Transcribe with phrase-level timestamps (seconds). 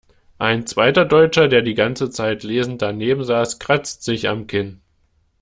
[0.39, 4.81] Ein zweiter Deutscher, der die ganze Zeit lesend daneben saß, kratzt sich am Kinn.